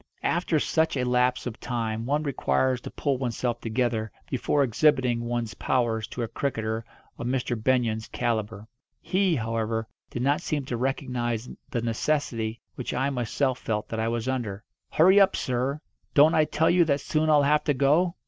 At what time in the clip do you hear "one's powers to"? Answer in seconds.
5.23-6.23